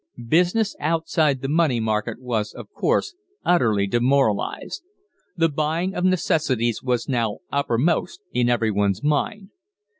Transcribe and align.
Business 0.27 0.75
outside 0.79 1.41
the 1.43 1.47
money 1.47 1.79
market 1.79 2.19
was, 2.19 2.53
of 2.55 2.71
course, 2.71 3.13
utterly 3.45 3.85
demoralised. 3.85 4.81
The 5.37 5.47
buying 5.47 5.93
of 5.93 6.03
necessities 6.05 6.81
was 6.81 7.07
now 7.07 7.37
uppermost 7.51 8.19
in 8.33 8.49
everyone's 8.49 9.03
mind. 9.03 9.49